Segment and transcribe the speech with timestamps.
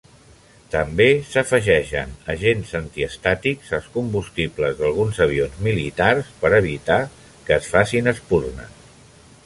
[0.75, 8.89] També s'afegeixen agents antiestàtics als combustibles d'alguns avions militars per evitar que es facin espurnes.